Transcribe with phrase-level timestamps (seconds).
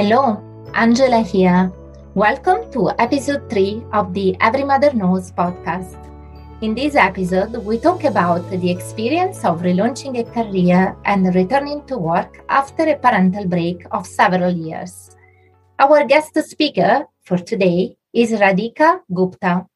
[0.00, 0.42] Hello,
[0.72, 1.70] Angela here.
[2.14, 5.98] Welcome to episode 3 of the Every Mother Knows podcast.
[6.62, 11.98] In this episode, we talk about the experience of relaunching a career and returning to
[11.98, 15.10] work after a parental break of several years.
[15.78, 19.66] Our guest speaker for today is Radhika Gupta.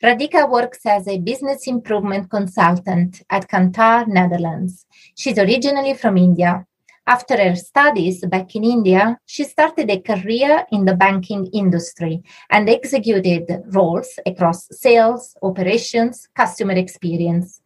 [0.00, 4.86] Radhika works as a business improvement consultant at Kantar, Netherlands.
[5.16, 6.66] She's originally from India.
[7.06, 12.68] After her studies back in India, she started a career in the banking industry and
[12.68, 13.44] executed
[13.74, 17.60] roles across sales, operations, customer experience.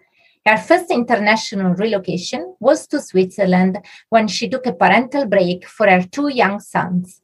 [0.46, 3.78] Her first international relocation was to Switzerland
[4.09, 7.20] when she took a parental break for her two young sons.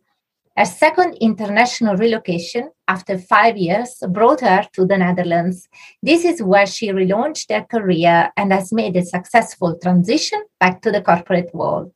[0.56, 5.66] Her second international relocation after five years brought her to the Netherlands.
[6.02, 10.92] This is where she relaunched her career and has made a successful transition back to
[10.92, 11.92] the corporate world.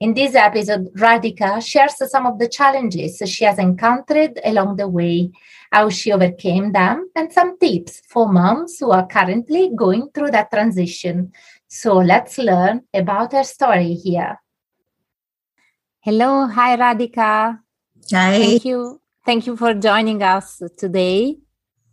[0.00, 5.30] In this episode, Radhika shares some of the challenges she has encountered along the way,
[5.70, 10.50] how she overcame them, and some tips for moms who are currently going through that
[10.50, 11.32] transition.
[11.68, 14.40] So let's learn about her story here.
[16.00, 17.63] Hello, hi Radhika.
[18.12, 18.38] Hi.
[18.38, 19.00] Thank you.
[19.24, 21.38] Thank you for joining us today.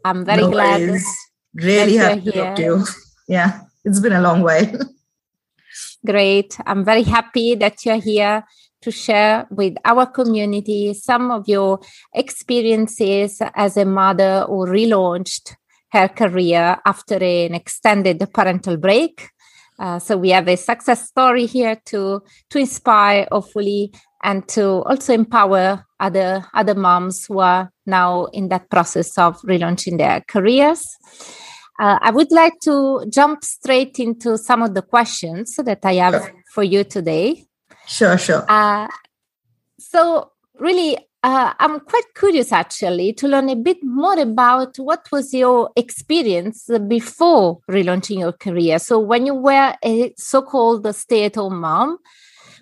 [0.04, 0.81] I'm very no glad.
[0.81, 1.08] Worries.
[1.54, 2.86] Really happy to talk to you.
[3.28, 4.67] Yeah, it's been a long while.
[6.06, 6.58] Great.
[6.66, 8.44] I'm very happy that you're here
[8.82, 11.80] to share with our community some of your
[12.14, 15.56] experiences as a mother who relaunched
[15.92, 19.30] her career after an extended parental break.
[19.80, 25.14] Uh, so we have a success story here to to inspire, hopefully, and to also
[25.14, 30.86] empower other other moms who are now in that process of relaunching their careers.
[31.80, 36.14] Uh, I would like to jump straight into some of the questions that I have
[36.14, 36.44] sure.
[36.53, 37.45] for you today.
[37.88, 38.45] Sure, sure.
[38.47, 38.88] Uh,
[39.80, 45.33] so, really, uh, I'm quite curious actually to learn a bit more about what was
[45.33, 48.77] your experience before relaunching your career.
[48.77, 51.98] So, when you were a so called stay at home mom,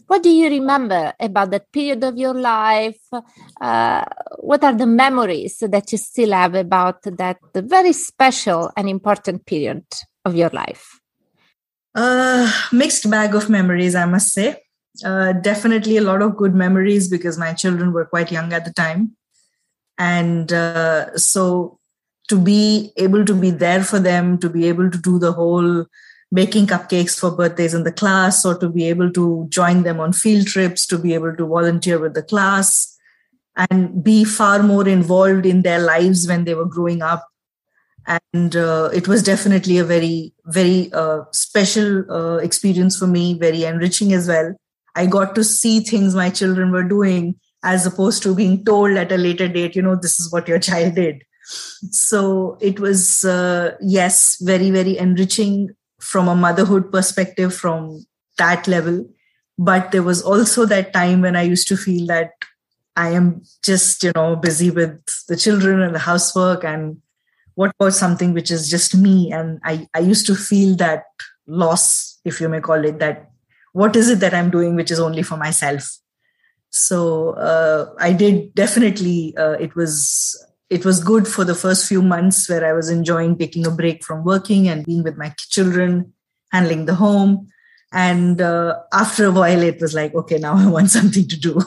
[0.09, 2.99] what do you remember about that period of your life?
[3.61, 4.03] Uh,
[4.39, 9.85] what are the memories that you still have about that very special and important period
[10.25, 10.99] of your life?
[11.93, 14.63] Uh, mixed bag of memories, I must say.
[15.05, 18.73] Uh, definitely a lot of good memories because my children were quite young at the
[18.73, 19.15] time.
[19.99, 21.77] And uh, so
[22.29, 25.85] to be able to be there for them, to be able to do the whole
[26.31, 30.13] baking cupcakes for birthdays in the class or to be able to join them on
[30.13, 32.95] field trips, to be able to volunteer with the class
[33.55, 37.27] and be far more involved in their lives when they were growing up.
[38.33, 43.65] And uh, it was definitely a very, very uh, special uh, experience for me, very
[43.65, 44.55] enriching as well.
[44.95, 49.11] I got to see things my children were doing as opposed to being told at
[49.11, 51.23] a later date, you know, this is what your child did.
[51.91, 58.05] So it was, uh, yes, very, very enriching from a motherhood perspective from
[58.37, 59.05] that level.
[59.57, 62.31] But there was also that time when i used to feel that
[62.95, 67.01] i am just you know busy with the children and the housework and
[67.59, 69.33] what about something which is just me?
[69.33, 71.03] And i i used to feel that
[71.45, 73.25] loss if you may call it that.
[73.73, 75.89] What is it that i'm doing which is only for myself?
[76.69, 79.97] So uh, i did definitely uh, it was
[80.69, 84.03] it was good for the first few months where I was enjoying taking a break
[84.03, 86.13] from working and being with my children,
[86.51, 87.47] handling the home.
[87.91, 91.59] And uh, after a while, it was like, okay, now I want something to do.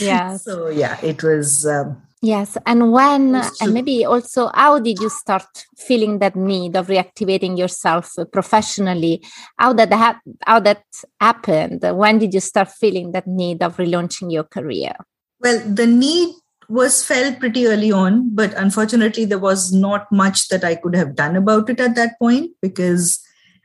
[0.00, 0.36] Yeah.
[0.36, 1.66] so, yeah, it was.
[1.66, 2.56] Um, yes.
[2.64, 8.14] And when, and maybe also, how did you start feeling that need of reactivating yourself
[8.32, 9.20] professionally?
[9.58, 10.84] How that, ha- how that
[11.20, 11.82] happened?
[11.82, 14.94] When did you start feeling that need of relaunching your career?
[15.40, 16.36] Well, the need
[16.68, 21.14] was felt pretty early on, but unfortunately, there was not much that I could have
[21.14, 23.20] done about it at that point because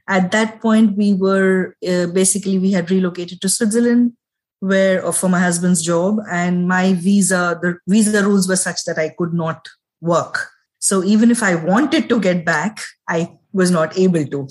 [0.07, 4.13] at that point we were uh, basically we had relocated to Switzerland
[4.59, 8.97] where or for my husband's job and my visa the visa rules were such that
[8.97, 9.67] I could not
[10.01, 10.47] work.
[10.79, 14.47] So even if I wanted to get back, I was not able to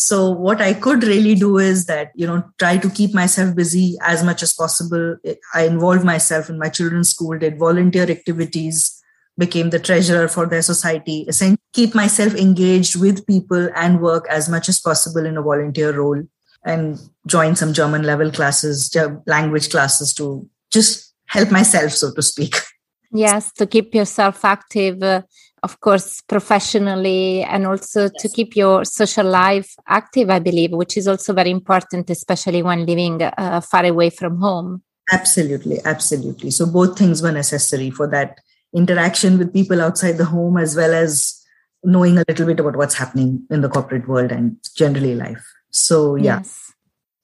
[0.00, 3.98] so what i could really do is that you know try to keep myself busy
[4.02, 5.16] as much as possible.
[5.54, 8.96] I involved myself in my children's school did volunteer activities
[9.36, 14.48] became the treasurer for their society essentially keep myself engaged with people and work as
[14.48, 16.22] much as possible in a volunteer role
[16.64, 18.96] and join some german level classes
[19.26, 22.54] language classes to just help myself so to speak.
[23.12, 25.22] Yes to keep yourself active uh,
[25.62, 28.12] of course, professionally and also yes.
[28.22, 32.86] to keep your social life active, I believe, which is also very important, especially when
[32.86, 34.82] living uh, far away from home.
[35.12, 36.50] Absolutely, absolutely.
[36.50, 38.38] So both things were necessary for that
[38.74, 41.36] interaction with people outside the home as well as
[41.82, 45.44] knowing a little bit about what's happening in the corporate world and generally life.
[45.70, 46.38] So yeah.
[46.38, 46.72] Yes.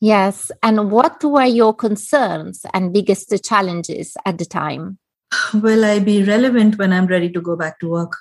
[0.01, 0.51] Yes.
[0.63, 4.99] And what were your concerns and biggest challenges at the time?
[5.55, 8.13] Will I be relevant when I'm ready to go back to work?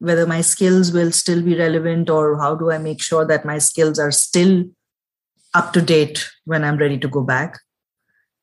[0.00, 3.58] Whether my skills will still be relevant, or how do I make sure that my
[3.58, 4.64] skills are still
[5.54, 7.58] up to date when I'm ready to go back?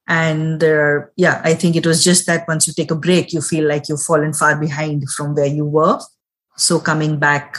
[0.07, 3.33] and there are yeah i think it was just that once you take a break
[3.33, 5.99] you feel like you've fallen far behind from where you were.
[6.55, 7.57] So coming back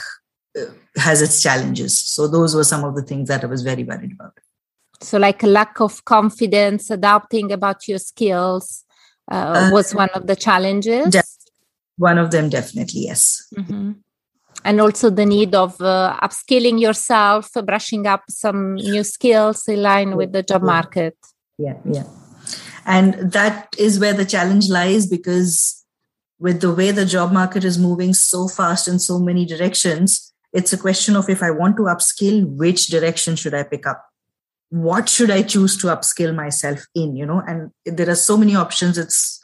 [0.59, 0.65] uh,
[0.97, 1.97] has its challenges.
[1.97, 4.33] So those were some of the things that i was very worried about.
[5.01, 8.83] So like a lack of confidence adapting about your skills
[9.31, 11.15] uh, uh, was one of the challenges
[11.99, 13.91] one of them definitely yes mm-hmm.
[14.63, 20.15] and also the need of uh, upskilling yourself brushing up some new skills in line
[20.15, 21.15] with the job market
[21.57, 22.07] yeah yeah
[22.85, 25.79] and that is where the challenge lies because
[26.39, 30.73] with the way the job market is moving so fast in so many directions, it's
[30.73, 34.03] a question of if I want to upskill, which direction should I pick up?
[34.69, 37.15] What should I choose to upskill myself in?
[37.15, 38.97] You know, and there are so many options.
[38.97, 39.39] It's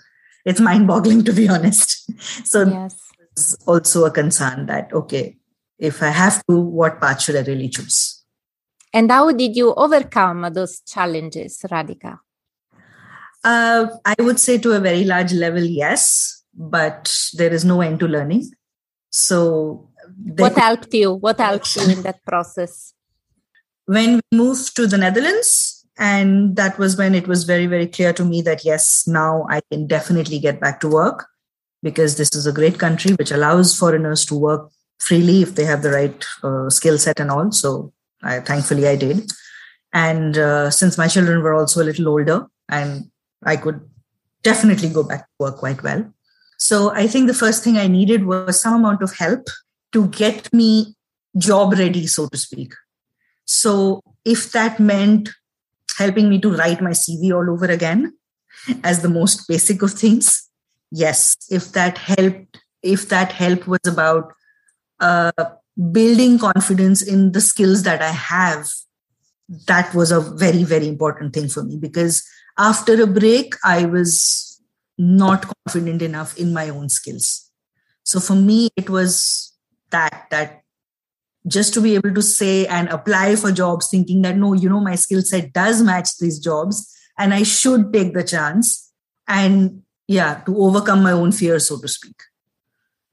[0.46, 2.12] it's mind-boggling to be honest.
[2.48, 2.98] So yes.
[3.32, 5.38] it's also a concern that okay,
[5.80, 8.24] if I have to, what path should I really choose?
[8.94, 12.20] And how did you overcome those challenges, Radhika?
[13.44, 18.00] Uh, I would say to a very large level, yes, but there is no end
[18.00, 18.52] to learning.
[19.10, 19.90] So,
[20.38, 21.14] what helped you?
[21.14, 22.94] What helped you in that process?
[23.86, 28.14] When we moved to the Netherlands, and that was when it was very, very clear
[28.14, 31.26] to me that yes, now I can definitely get back to work
[31.82, 34.70] because this is a great country which allows foreigners to work
[35.00, 37.52] freely if they have the right uh, skill set and all.
[37.52, 37.94] So,
[38.24, 39.32] I, thankfully, I did.
[39.94, 43.10] And uh, since my children were also a little older, and
[43.46, 43.80] I could
[44.44, 46.12] definitely go back to work quite well.
[46.58, 49.48] So I think the first thing I needed was some amount of help
[49.92, 50.96] to get me
[51.38, 52.74] job ready, so to speak.
[53.46, 55.30] So if that meant
[55.98, 58.14] helping me to write my CV all over again,
[58.84, 60.50] as the most basic of things,
[60.92, 61.36] yes.
[61.50, 64.34] If that helped, if that help was about
[65.00, 65.32] uh,
[65.92, 68.70] building confidence in the skills that I have,
[69.68, 72.24] that was a very, very important thing for me because
[72.58, 74.62] after a break, I was
[74.98, 77.52] not confident enough in my own skills.
[78.04, 79.54] So for me, it was
[79.92, 80.62] that, that
[81.48, 84.80] just to be able to say and apply for jobs thinking that no, you know,
[84.80, 88.92] my skill set does match these jobs and I should take the chance
[89.28, 92.16] and yeah, to overcome my own fear, so to speak.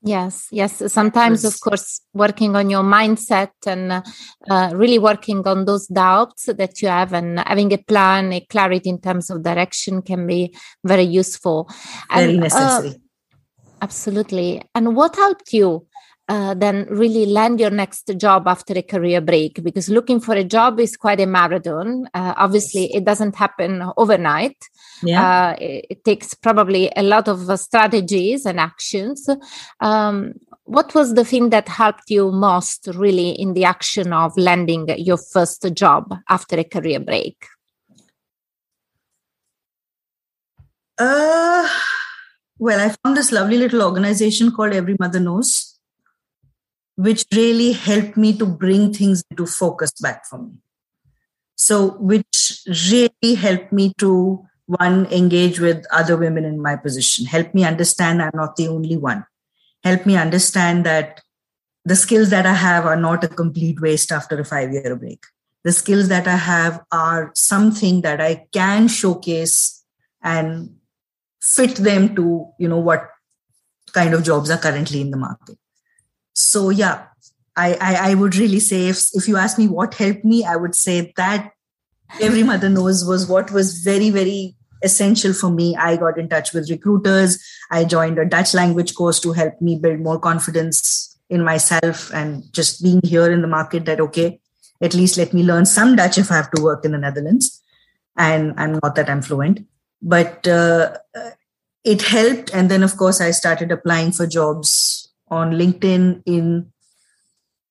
[0.05, 0.93] Yes, yes.
[0.93, 4.03] Sometimes, of course, working on your mindset and
[4.51, 8.91] uh, really working on those doubts that you have and having a plan, a clarity
[8.91, 10.53] in terms of direction can be
[10.85, 11.71] very useful.
[12.13, 12.89] Very and, uh, necessary.
[12.89, 13.39] Uh,
[13.81, 14.63] absolutely.
[14.75, 15.87] And what helped you
[16.29, 20.45] uh, then really land your next job after a career break because looking for a
[20.45, 22.07] job is quite a marathon.
[22.15, 24.57] Uh, obviously it doesn't happen overnight.
[25.03, 25.23] Yeah.
[25.23, 29.29] Uh, it, it, takes probably a lot of uh, strategies and actions.
[29.81, 30.35] Um,
[30.65, 35.19] what was the thing that helped you most really in the action of landing your
[35.19, 37.47] first job after a career break?
[40.99, 41.69] Uh,
[42.59, 45.72] well i found this lovely little organization called every mother knows
[47.03, 50.53] which really helped me to bring things into focus back for me.
[51.57, 57.53] So, which really helped me to one, engage with other women in my position, help
[57.55, 59.27] me understand I'm not the only one,
[59.83, 61.21] help me understand that
[61.85, 65.25] the skills that I have are not a complete waste after a five year break.
[65.65, 69.85] The skills that I have are something that I can showcase
[70.23, 70.77] and
[71.41, 73.09] fit them to, you know, what
[73.93, 75.59] kind of jobs are currently in the market
[76.35, 77.07] so yeah
[77.55, 80.57] I, I, I would really say if if you ask me what helped me i
[80.57, 81.53] would say that
[82.21, 85.77] every mother knows was what was very very essential for me.
[85.77, 87.43] I got in touch with recruiters.
[87.71, 92.53] I joined a dutch language course to help me build more confidence in myself and
[92.53, 94.39] just being here in the market that okay
[94.83, 97.63] at least let me learn some dutch if i have to work in the netherlands.
[98.17, 99.67] And i'm not that i'm fluent
[100.03, 100.99] but uh,
[101.85, 102.53] it helped.
[102.53, 104.92] And then of course i started applying for jobs
[105.33, 106.71] on LinkedIn in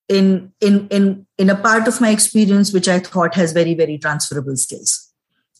[0.09, 3.97] in in in in a part of my experience which I thought has very very
[3.97, 5.07] transferable skills.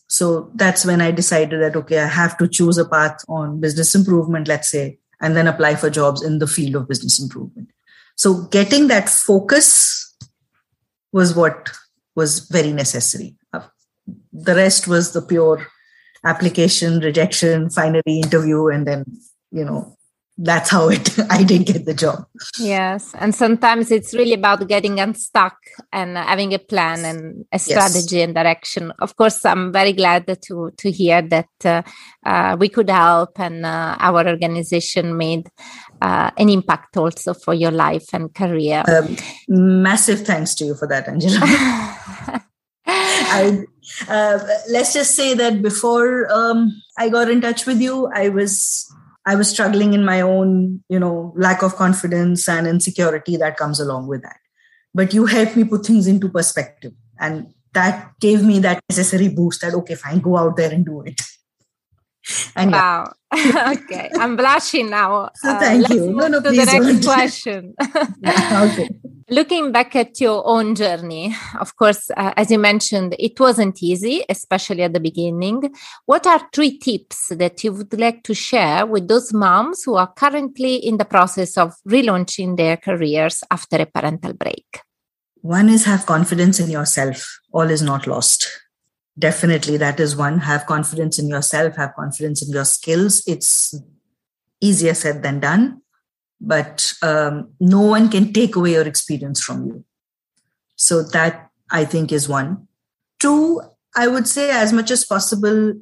[0.08, 3.94] So that's when I decided that okay, I have to choose a path on business
[3.94, 7.70] improvement, let's say, and then apply for jobs in the field of business improvement.
[8.16, 10.14] So getting that focus
[11.12, 11.70] was what
[12.14, 13.36] was very necessary.
[13.52, 13.62] Uh,
[14.32, 15.66] the rest was the pure
[16.24, 19.04] application, rejection, finally interview, and then,
[19.50, 19.96] you know,
[20.38, 22.26] that's how it i did get the job.
[22.58, 25.56] Yes and sometimes it's really about getting unstuck
[25.92, 28.24] and having a plan and a strategy yes.
[28.24, 28.92] and direction.
[29.00, 31.82] Of course i'm very glad to to hear that uh,
[32.24, 35.48] uh, we could help and uh, our organization made
[36.00, 38.82] uh, an impact also for your life and career.
[38.88, 39.16] Um,
[39.48, 41.40] massive thanks to you for that angela.
[42.86, 43.64] I,
[44.08, 44.38] uh,
[44.70, 48.91] let's just say that before um, I got in touch with you, I was
[49.24, 53.78] I was struggling in my own, you know, lack of confidence and insecurity that comes
[53.78, 54.36] along with that.
[54.94, 56.92] But you helped me put things into perspective.
[57.18, 61.02] And that gave me that necessary boost that, okay, fine, go out there and do
[61.02, 61.20] it.
[62.54, 63.12] And wow.
[63.34, 63.74] Yeah.
[63.82, 64.08] okay.
[64.14, 65.30] I'm blushing now.
[65.34, 66.12] So uh, thank you.
[66.12, 67.74] No, no, to please the next question.
[68.20, 68.90] yeah, okay.
[69.30, 74.24] Looking back at your own journey, of course, uh, as you mentioned, it wasn't easy,
[74.28, 75.74] especially at the beginning.
[76.06, 80.12] What are three tips that you would like to share with those moms who are
[80.12, 84.80] currently in the process of relaunching their careers after a parental break?
[85.42, 87.40] One is have confidence in yourself.
[87.52, 88.48] All is not lost.
[89.18, 90.38] Definitely, that is one.
[90.40, 93.22] Have confidence in yourself, have confidence in your skills.
[93.26, 93.74] It's
[94.60, 95.81] easier said than done
[96.42, 99.84] but um, no one can take away your experience from you.
[100.76, 102.66] So that I think is one.
[103.20, 103.62] Two,
[103.96, 105.74] I would say as much as possible,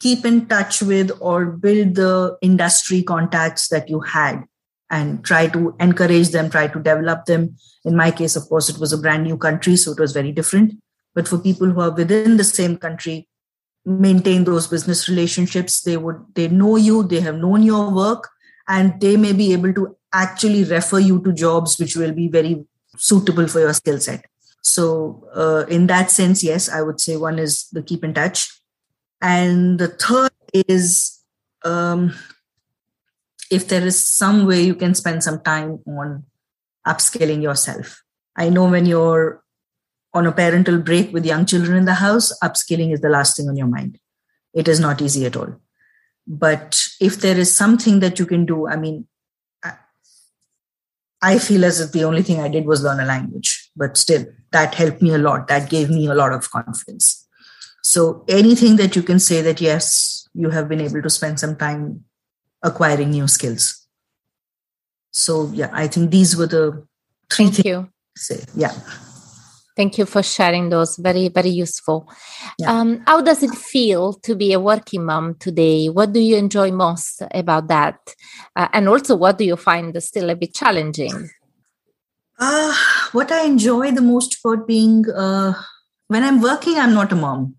[0.00, 4.42] keep in touch with or build the industry contacts that you had
[4.90, 7.56] and try to encourage them, try to develop them.
[7.84, 10.32] In my case, of course, it was a brand new country, so it was very
[10.32, 10.74] different.
[11.14, 13.28] But for people who are within the same country,
[13.84, 15.80] maintain those business relationships.
[15.82, 18.28] They would they know you, they have known your work,
[18.68, 22.64] and they may be able to actually refer you to jobs which will be very
[22.96, 24.24] suitable for your skill set.
[24.62, 28.50] So, uh, in that sense, yes, I would say one is the keep in touch.
[29.22, 31.18] And the third is
[31.64, 32.14] um,
[33.50, 36.24] if there is some way you can spend some time on
[36.86, 38.02] upskilling yourself.
[38.36, 39.42] I know when you're
[40.14, 43.48] on a parental break with young children in the house, upskilling is the last thing
[43.48, 43.98] on your mind.
[44.54, 45.56] It is not easy at all.
[46.26, 49.06] But if there is something that you can do, I mean,
[51.22, 54.24] I feel as if the only thing I did was learn a language, but still,
[54.52, 55.48] that helped me a lot.
[55.48, 57.26] That gave me a lot of confidence.
[57.82, 61.56] So, anything that you can say that yes, you have been able to spend some
[61.56, 62.04] time
[62.62, 63.86] acquiring new skills.
[65.10, 66.86] So, yeah, I think these were the
[67.30, 67.66] three Thank things.
[67.66, 67.88] You.
[68.16, 68.72] Say, yeah.
[69.80, 70.98] Thank you for sharing those.
[70.98, 72.06] Very, very useful.
[72.58, 72.70] Yeah.
[72.70, 75.88] Um, how does it feel to be a working mom today?
[75.88, 77.96] What do you enjoy most about that?
[78.54, 81.30] Uh, and also, what do you find still a bit challenging?
[82.38, 82.74] Uh,
[83.12, 85.54] what I enjoy the most about being uh,
[86.08, 87.54] when I'm working, I'm not a mom.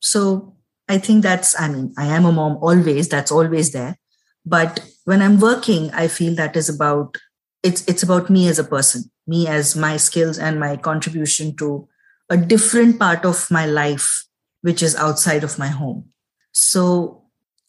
[0.00, 0.54] So
[0.86, 3.96] I think that's, I mean, I am a mom always, that's always there.
[4.44, 7.16] But when I'm working, I feel that is about
[7.62, 11.88] it's it's about me as a person me as my skills and my contribution to
[12.30, 14.26] a different part of my life
[14.62, 16.04] which is outside of my home
[16.52, 17.20] so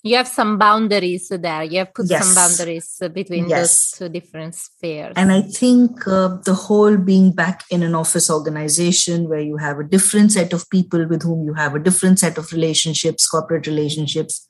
[0.05, 2.23] you have some boundaries there you have put yes.
[2.23, 3.59] some boundaries between yes.
[3.59, 8.29] those two different spheres and i think uh, the whole being back in an office
[8.29, 12.19] organization where you have a different set of people with whom you have a different
[12.19, 14.47] set of relationships corporate relationships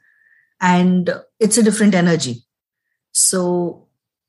[0.62, 1.09] and
[1.39, 2.43] it's a different energy
[3.12, 3.88] so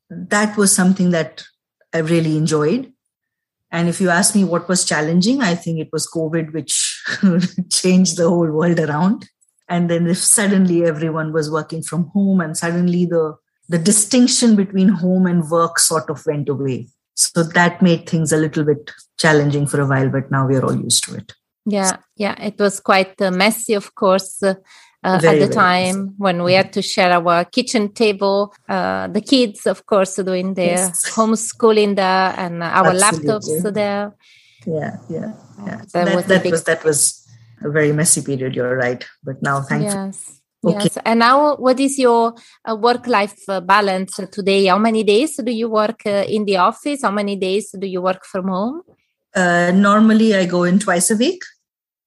[0.08, 1.44] that was something that
[1.96, 2.92] I really enjoyed.
[3.70, 7.02] And if you ask me what was challenging, I think it was COVID, which
[7.70, 9.28] changed the whole world around.
[9.68, 13.36] And then if suddenly everyone was working from home and suddenly the,
[13.68, 16.88] the distinction between home and work sort of went away.
[17.14, 20.76] So that made things a little bit challenging for a while, but now we're all
[20.76, 21.32] used to it.
[21.64, 24.42] Yeah, yeah, it was quite messy, of course.
[24.42, 24.54] Uh,
[25.06, 28.52] uh, at the time when we had to share our kitchen table.
[28.68, 31.10] Uh, the kids, of course, doing their yes.
[31.10, 33.28] homeschooling there and our Absolutely.
[33.28, 34.14] laptops there.
[34.66, 35.32] Yeah, yeah,
[35.64, 35.76] yeah.
[35.92, 37.28] That, that, was, that was that was
[37.62, 38.56] a very messy period.
[38.56, 40.06] You're right, but now thankfully.
[40.06, 40.40] Yes.
[40.64, 40.82] Okay.
[40.82, 40.98] Yes.
[41.04, 42.34] And now, what is your
[42.68, 44.66] uh, work life uh, balance today?
[44.66, 47.02] How many days do you work uh, in the office?
[47.02, 48.82] How many days do you work from home?
[49.32, 51.42] Uh, normally, I go in twice a week,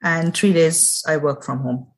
[0.03, 1.88] and three days I work from home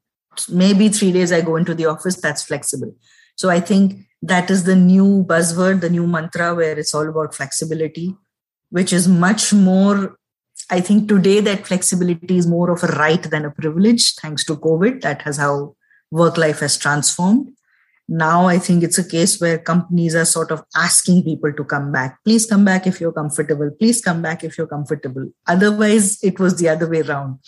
[0.50, 2.96] maybe three days I go into the office, that's flexible.
[3.36, 7.34] So I think that is the new buzzword, the new mantra where it's all about
[7.34, 8.16] flexibility,
[8.70, 10.16] which is much more.
[10.70, 14.56] I think today that flexibility is more of a right than a privilege, thanks to
[14.56, 15.02] COVID.
[15.02, 15.76] That has how
[16.12, 17.52] work life has transformed.
[18.08, 21.92] Now I think it's a case where companies are sort of asking people to come
[21.92, 22.20] back.
[22.26, 23.72] Please come back if you're comfortable.
[23.80, 25.30] Please come back if you're comfortable.
[25.48, 27.40] Otherwise, it was the other way around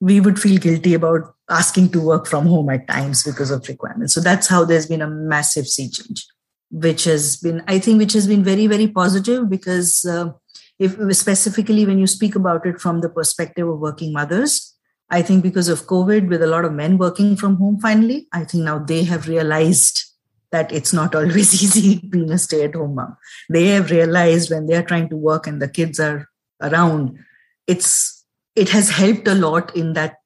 [0.00, 4.14] we would feel guilty about asking to work from home at times because of requirements.
[4.14, 6.26] So that's how there's been a massive sea change,
[6.70, 10.32] which has been, I think, which has been very, very positive because uh,
[10.78, 14.74] if specifically when you speak about it from the perspective of working mothers,
[15.08, 18.44] I think because of COVID, with a lot of men working from home, finally, I
[18.44, 20.02] think now they have realized
[20.50, 23.16] that it's not always easy being a stay at home mom.
[23.48, 26.28] They have realized when they are trying to work and the kids are
[26.60, 27.18] around,
[27.66, 28.15] it's
[28.56, 30.16] it has helped a lot in that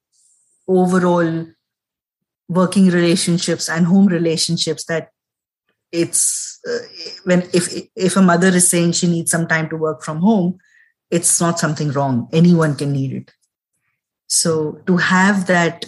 [0.67, 1.45] overall
[2.47, 5.09] working relationships and home relationships that
[5.91, 6.79] it's uh,
[7.25, 10.57] when if if a mother is saying she needs some time to work from home
[11.11, 12.29] it's not something wrong.
[12.31, 13.31] Anyone can need it.
[14.27, 15.85] So to have that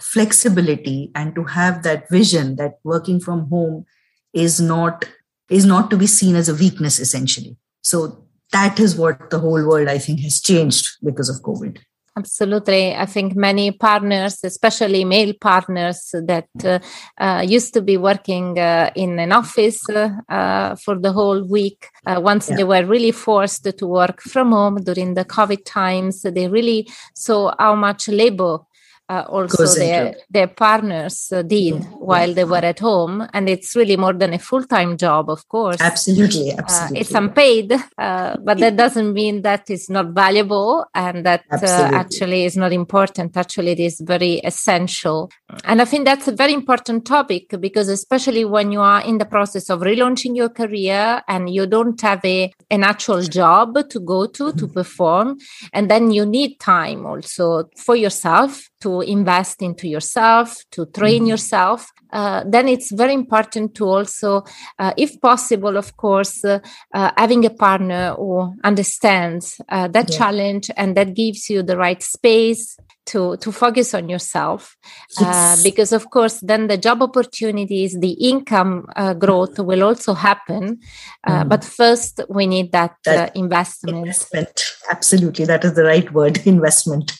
[0.00, 3.86] flexibility and to have that vision that working from home
[4.32, 5.06] is not
[5.48, 7.56] is not to be seen as a weakness essentially.
[7.80, 11.78] So that is what the whole world i think has changed because of covid
[12.18, 12.96] Absolutely.
[12.96, 16.80] I think many partners, especially male partners that uh,
[17.16, 21.86] uh, used to be working uh, in an office uh, uh, for the whole week,
[22.06, 22.56] uh, once yeah.
[22.56, 27.54] they were really forced to work from home during the COVID times, they really saw
[27.56, 28.58] how much labor
[29.08, 31.80] uh, also their their partners uh, did yeah.
[31.98, 33.26] while they were at home.
[33.32, 35.80] And it's really more than a full-time job of course.
[35.80, 41.24] Absolutely absolutely uh, it's unpaid uh, but that doesn't mean that it's not valuable and
[41.24, 43.36] that uh, actually is not important.
[43.36, 45.30] Actually it is very essential
[45.64, 49.24] and i think that's a very important topic because especially when you are in the
[49.24, 54.26] process of relaunching your career and you don't have a an actual job to go
[54.26, 54.74] to to mm-hmm.
[54.74, 55.38] perform
[55.72, 61.30] and then you need time also for yourself to invest into yourself, to train mm-hmm.
[61.30, 64.44] yourself, uh, then it's very important to also,
[64.78, 66.58] uh, if possible, of course, uh,
[66.94, 70.18] uh having a partner who understands uh, that yeah.
[70.18, 74.76] challenge and that gives you the right space to, to focus on yourself.
[75.18, 75.62] Uh, yes.
[75.62, 78.86] because, of course, then the job opportunities, the income
[79.18, 80.78] growth will also happen.
[81.26, 81.48] Mm.
[81.48, 83.98] But first, we need that, that investment.
[83.98, 84.74] investment.
[84.90, 85.46] Absolutely.
[85.46, 87.18] That is the right word investment.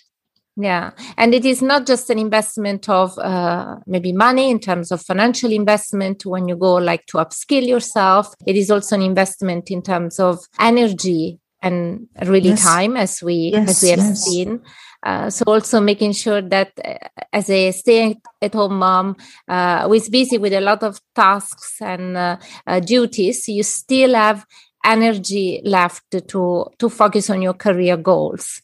[0.61, 0.91] Yeah.
[1.17, 5.53] And it is not just an investment of uh, maybe money in terms of financial
[5.53, 8.35] investment when you go like to upskill yourself.
[8.45, 12.65] It is also an investment in terms of energy and really yes.
[12.65, 14.25] time as we yes, as we have yes.
[14.25, 14.61] seen.
[15.05, 16.95] Uh, so also making sure that uh,
[17.33, 19.15] as a stay at home mom
[19.47, 24.15] uh, who is busy with a lot of tasks and uh, uh, duties, you still
[24.15, 24.45] have
[24.85, 28.61] energy left to to focus on your career goals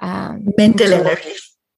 [0.00, 1.32] um, mental so, energy.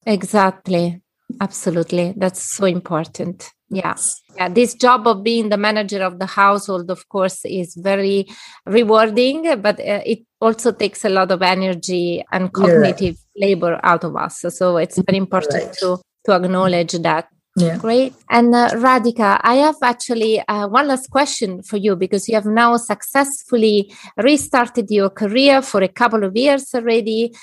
[0.05, 1.01] Exactly.
[1.39, 2.13] Absolutely.
[2.17, 3.51] That's so important.
[3.69, 3.95] Yeah.
[4.37, 8.25] Yeah this job of being the manager of the household of course is very
[8.65, 13.47] rewarding but uh, it also takes a lot of energy and cognitive right.
[13.47, 14.45] labor out of us.
[14.49, 15.73] So it's very important right.
[15.79, 17.27] to to acknowledge that.
[17.55, 17.77] Yeah.
[17.77, 18.13] Great.
[18.29, 22.45] And uh, Radhika, I have actually uh, one last question for you because you have
[22.45, 27.33] now successfully restarted your career for a couple of years already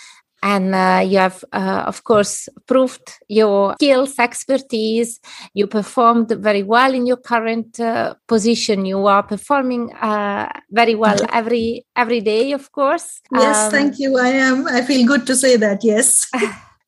[0.47, 5.19] and uh, you have uh, of course proved your skills expertise.
[5.55, 8.87] You performed very well in your current uh, position.
[8.87, 13.21] You are performing uh, very well every every day of course.
[13.33, 14.19] Yes um, thank you.
[14.19, 16.31] I am i feel good to say that yes.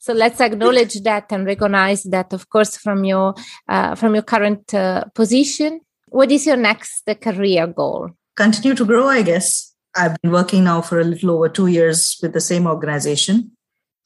[0.01, 3.35] So let's acknowledge that and recognize that of course from your
[3.69, 5.81] uh, from your current uh, position.
[6.09, 8.11] What is your next career goal?
[8.37, 9.68] Continue to grow i guess
[9.99, 13.51] I've been working now for a little over two years with the same organization.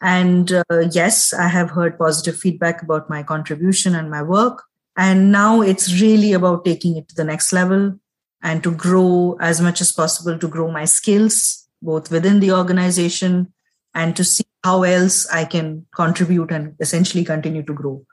[0.00, 4.64] And uh, yes, I have heard positive feedback about my contribution and my work.
[4.96, 7.98] And now it's really about taking it to the next level
[8.42, 13.52] and to grow as much as possible to grow my skills, both within the organization
[13.94, 18.04] and to see how else I can contribute and essentially continue to grow.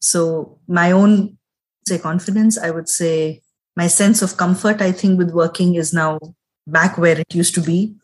[0.00, 1.36] So, my own
[1.86, 3.42] say confidence, I would say
[3.76, 6.18] my sense of comfort, I think, with working is now
[6.70, 7.94] back where it used to be.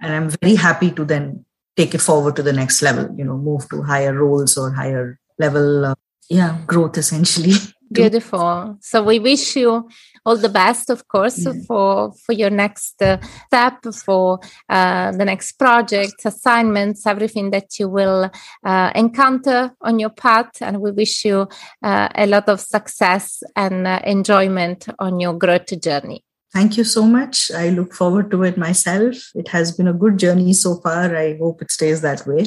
[0.00, 3.36] And i'm very happy to then take it forward to the next level you know
[3.36, 5.94] move to higher roles or higher level uh,
[6.28, 7.52] yeah growth essentially.
[7.92, 8.78] Beautiful.
[8.80, 9.88] So we wish you
[10.24, 11.52] all the best of course yeah.
[11.68, 17.88] for for your next uh, step for uh, the next projects assignments everything that you
[17.88, 18.28] will
[18.64, 20.50] uh, encounter on your path.
[20.60, 21.46] And we wish you
[21.80, 27.04] uh, a lot of success and uh, enjoyment on your growth journey Thank you so
[27.04, 27.50] much.
[27.50, 29.16] I look forward to it myself.
[29.34, 31.14] It has been a good journey so far.
[31.14, 32.46] I hope it stays that way.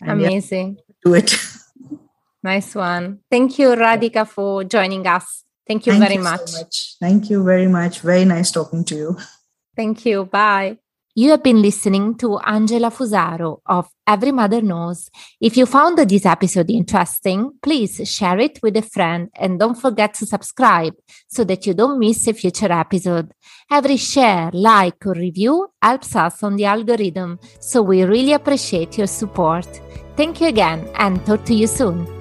[0.00, 0.78] And Amazing.
[0.78, 1.34] Yeah, do it.
[2.42, 3.20] nice one.
[3.30, 5.44] Thank you, Radhika, for joining us.
[5.66, 6.48] Thank you Thank very you much.
[6.48, 6.96] So much.
[7.00, 8.00] Thank you very much.
[8.00, 9.18] Very nice talking to you.
[9.76, 10.24] Thank you.
[10.24, 10.78] Bye.
[11.18, 15.10] You have been listening to Angela Fusaro of Every Mother Knows.
[15.40, 20.14] If you found this episode interesting, please share it with a friend and don't forget
[20.14, 20.94] to subscribe
[21.26, 23.32] so that you don't miss a future episode.
[23.68, 29.08] Every share, like, or review helps us on the algorithm, so we really appreciate your
[29.08, 29.66] support.
[30.16, 32.17] Thank you again and talk to you soon.